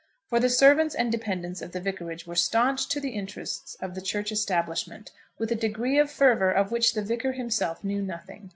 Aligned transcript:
For 0.29 0.39
the 0.39 0.49
servants 0.49 0.95
and 0.95 1.11
dependents 1.11 1.61
of 1.61 1.73
the 1.73 1.79
vicarage 1.79 2.25
were 2.25 2.33
staunch 2.33 2.87
to 2.89 2.99
the 2.99 3.11
interests 3.11 3.75
of 3.79 3.93
the 3.93 4.01
church 4.01 4.31
establishment, 4.31 5.11
with 5.37 5.51
a 5.51 5.55
degree 5.55 5.99
of 5.99 6.09
fervour 6.09 6.49
of 6.49 6.71
which 6.71 6.95
the 6.95 7.03
Vicar 7.03 7.33
himself 7.33 7.83
knew 7.83 8.01
nothing. 8.01 8.49